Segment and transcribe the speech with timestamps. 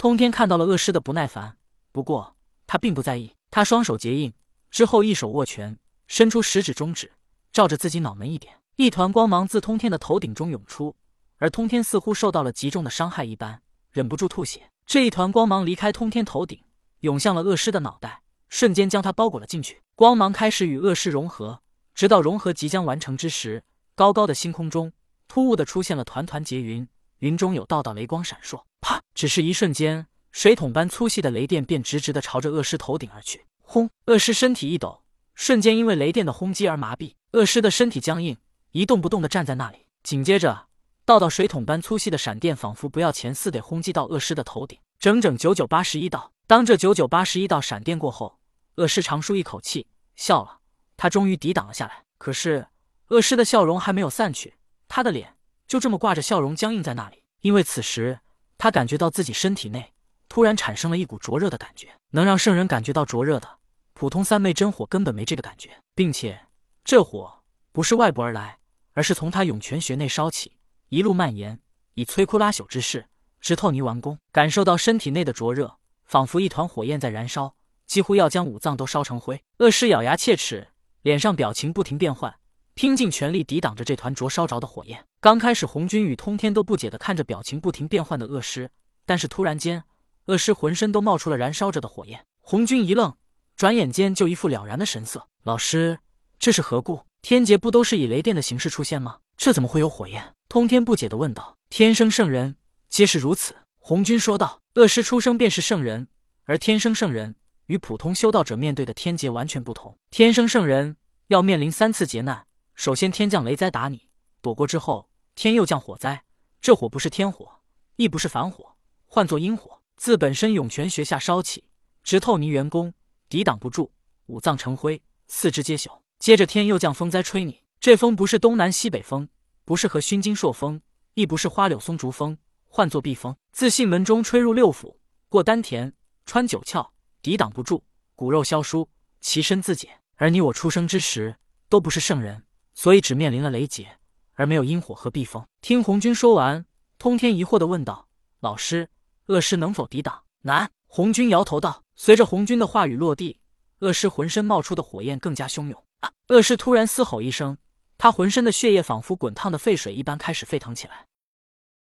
[0.00, 1.58] 通天看到了恶尸的不耐烦，
[1.92, 2.34] 不过
[2.66, 3.34] 他并不在意。
[3.50, 4.32] 他双手结印
[4.70, 7.12] 之后，一手握拳，伸出食指、中指，
[7.52, 10.96] 照着自己脑门一点，一团光芒自通天的头顶中涌出，
[11.36, 13.60] 而通天似乎受到了极重的伤害一般，
[13.90, 14.70] 忍不住吐血。
[14.86, 16.58] 这一团光芒离开通天头顶，
[17.00, 19.82] 涌向了恶尸的脑袋，瞬间将他包裹了进去。
[19.94, 21.60] 光芒开始与恶尸融合，
[21.94, 23.62] 直到融合即将完成之时，
[23.94, 24.94] 高高的星空中
[25.28, 26.88] 突兀的出现了团团结云，
[27.20, 28.62] 云中有道道雷光闪烁。
[28.82, 29.00] 啪！
[29.14, 30.06] 只是一瞬间。
[30.32, 33.46] 水桶般粗细的雷电便直直的朝着恶尸头顶而去。
[33.62, 33.90] 轰！
[34.06, 35.02] 恶尸身体一抖，
[35.34, 37.14] 瞬间因为雷电的轰击而麻痹。
[37.32, 38.36] 恶尸的身体僵硬，
[38.72, 39.86] 一动不动的站在那里。
[40.02, 40.66] 紧接着，
[41.04, 46.32] 道道水桶般粗细的闪电仿佛不要钱似的轰击到恶尸的头顶，整整九九八十一道。
[46.46, 48.38] 当这九九八十一道闪电过后，
[48.76, 50.58] 恶尸长舒一口气，笑了。
[50.96, 52.04] 他终于抵挡了下来。
[52.18, 52.68] 可是，
[53.08, 54.54] 恶尸的笑容还没有散去，
[54.88, 55.34] 他的脸
[55.70, 57.22] 就这么挂着笑容僵硬在那里。
[57.42, 58.18] 因为此时，
[58.58, 59.92] 他感觉到自己身体内。
[60.28, 63.48] 突然产生了一股灼热的感觉，能让圣人感觉到灼热的，
[63.94, 66.40] 普通三昧真火根本没这个感觉，并且
[66.84, 68.58] 这火不是外部而来，
[68.94, 70.56] 而是从他涌泉穴内烧起，
[70.88, 71.60] 一路蔓延，
[71.94, 73.06] 以摧枯拉朽之势
[73.40, 74.18] 直透泥丸宫。
[74.32, 77.54] 感受到身体内的灼热，仿佛一团火焰在燃烧，
[77.86, 79.40] 几乎要将五脏都烧成灰。
[79.58, 80.68] 恶尸咬牙切齿，
[81.02, 82.32] 脸上表情不停变换，
[82.80, 85.04] 拼尽全力抵挡着这团灼烧着的火焰。
[85.20, 88.70] 刚开始，红军与通天都不解的看着表情不停变换的恶尸，
[89.04, 89.84] 但是突然间。
[90.28, 93.14] 恶尸浑身都冒出了燃烧着的火焰，红军一愣，
[93.54, 95.28] 转眼间就一副了然的神色。
[95.42, 95.98] 老师，
[96.38, 97.02] 这是何故？
[97.20, 99.18] 天劫不都是以雷电的形式出现吗？
[99.36, 100.34] 这怎么会有火焰？
[100.48, 101.58] 通天不解的问道。
[101.68, 102.56] 天生圣人
[102.88, 104.62] 皆是如此，红军说道。
[104.76, 106.08] 恶尸出生便是圣人，
[106.44, 107.34] 而天生圣人
[107.66, 109.98] 与普通修道者面对的天劫完全不同。
[110.10, 112.46] 天生圣人要面临三次劫难，
[112.80, 114.08] 首先天降雷灾打你，
[114.40, 116.24] 躲过之后，天又降火灾。
[116.62, 117.60] 这火不是天火，
[117.96, 119.82] 亦不是凡火，唤作阴火。
[119.98, 121.62] 自本身涌泉穴下烧起，
[122.02, 122.94] 直透泥元宫，
[123.28, 123.92] 抵挡不住，
[124.28, 126.00] 五脏成灰，四肢皆朽。
[126.18, 129.28] 接着天又降风灾吹你，这风不是东南西北风，
[129.66, 130.80] 不是和熏金朔风，
[131.12, 133.36] 亦不是花柳松竹风，唤作避风。
[133.52, 134.96] 自信门中吹入六腑，
[135.28, 135.92] 过丹田，
[136.24, 136.88] 穿九窍，
[137.20, 137.84] 抵挡不住，
[138.16, 138.88] 骨肉消疏，
[139.20, 140.00] 其身自解。
[140.16, 141.36] 而你我出生之时
[141.68, 142.42] 都不是圣人，
[142.80, 143.98] 所以只面临了雷劫，
[144.32, 145.46] 而没有阴火和避风。
[145.60, 146.64] 听红军说完，
[146.96, 148.08] 通天疑惑的问道
[148.40, 148.88] ：“老师。”
[149.28, 150.22] 恶尸能否抵挡？
[150.40, 150.70] 难。
[150.86, 151.82] 红军摇头道。
[151.94, 153.38] 随着红军的话语落地，
[153.80, 155.84] 恶尸浑身冒出的火焰更加汹涌。
[155.98, 156.10] 啊！
[156.28, 157.58] 恶尸突然嘶吼一声，
[157.98, 161.04] 他浑身的血液仿佛滚烫的沸水一般开始沸腾起来。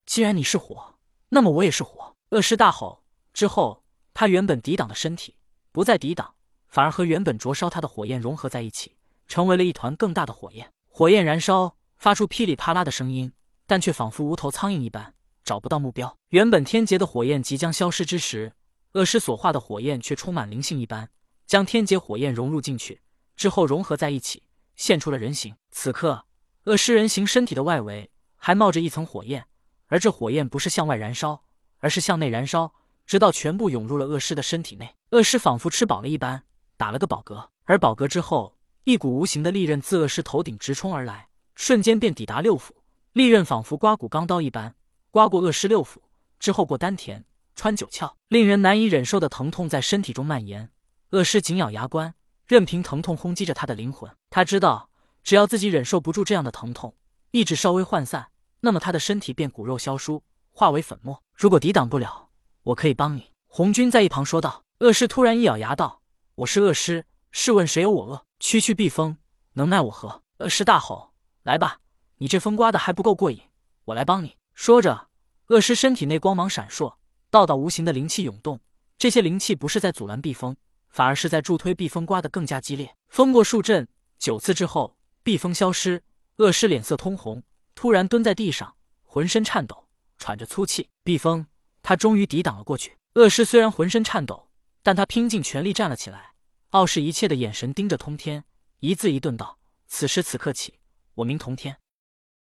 [0.05, 0.93] 既然你是火，
[1.29, 2.15] 那么我也是火。
[2.29, 3.83] 恶尸大吼之后，
[4.13, 5.37] 他原本抵挡的身体
[5.71, 6.35] 不再抵挡，
[6.67, 8.95] 反而和原本灼烧他的火焰融合在一起，
[9.27, 10.71] 成为了一团更大的火焰。
[10.95, 13.33] 火焰燃烧，发出噼里啪啦的声音，
[13.65, 15.15] 但却仿佛无头苍蝇一般。
[15.43, 16.15] 找不到目标。
[16.29, 18.53] 原本天劫的火焰即将消失之时，
[18.91, 21.09] 恶尸所化的火焰却充满灵性一般，
[21.47, 23.01] 将天劫火焰融入进去
[23.35, 24.43] 之后融合在一起，
[24.75, 25.55] 现出了人形。
[25.71, 26.25] 此刻，
[26.65, 29.47] 恶尸人形身体的外围还冒着一层火焰，
[29.87, 31.43] 而这火焰不是向外燃烧，
[31.79, 32.71] 而是向内燃烧，
[33.07, 34.95] 直到全部涌入了恶尸的身体内。
[35.09, 36.43] 恶尸仿佛吃饱了一般，
[36.77, 37.47] 打了个饱嗝。
[37.63, 38.52] 而饱嗝之后，
[38.85, 42.71] 一股无形的利刃自恶尸头顶直冲而来，瞬间便抵达六腑。
[43.13, 44.75] 利刃仿佛刮骨钢刀一般。
[45.09, 45.99] 刮过恶尸六腑
[46.37, 47.23] 之后，过丹田，
[47.55, 50.69] 穿九窍，令人难以忍受的疼痛在身体中蔓延。
[51.11, 52.13] 恶尸紧咬牙关，
[52.45, 54.11] 任凭疼痛轰击着他的灵魂。
[54.29, 54.89] 他知道，
[55.23, 56.93] 只要自己忍受不住这样的疼痛，
[57.31, 60.21] 意志稍微涣散，那么他的身体便骨肉消疏，
[60.51, 61.23] 化为粉末。
[61.33, 62.27] 如果抵挡不了，
[62.63, 63.31] 我可以帮你。
[63.47, 64.63] 红军在一旁说道。
[64.79, 66.01] 恶尸突然一咬牙道
[66.35, 68.25] ：“我是恶尸，试问谁有我恶？
[68.43, 69.15] 区区避风，
[69.53, 71.79] 能奈我何？”恶尸大吼：“来吧，
[72.17, 73.39] 你这风刮的还不够过瘾，
[73.85, 75.07] 我来帮你。”说着，
[75.47, 76.95] 恶尸身体内光芒闪烁，
[77.29, 78.59] 道道无形的灵气涌动。
[78.97, 80.57] 这些灵气不是在阻拦避风，
[80.89, 82.93] 反而是在助推避风刮得更加激烈。
[83.07, 83.87] 风过数阵，
[84.19, 86.03] 九次之后，避风消失。
[86.35, 87.41] 恶尸脸色通红，
[87.73, 89.87] 突然蹲在地上，浑身颤抖，
[90.17, 90.89] 喘着粗气。
[91.01, 91.47] 避风，
[91.81, 92.97] 他终于抵挡了过去。
[93.13, 94.49] 恶尸虽然浑身颤抖，
[94.81, 96.32] 但他拼尽全力站了起来，
[96.73, 98.45] 傲视一切的眼神盯着通天，
[98.79, 100.79] 一字一顿道：“此时此刻起，
[101.13, 101.77] 我名通天，